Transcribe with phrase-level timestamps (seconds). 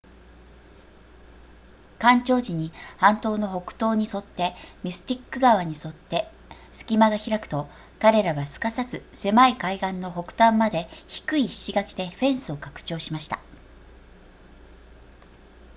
[1.99, 6.27] 干潮時に半島の北東に沿ってミスティック川に沿って
[6.73, 7.67] 隙間が開くと
[7.99, 13.37] 彼らはすかさず狭い海岸の北端まで低い石垣でフェンスを拡張しました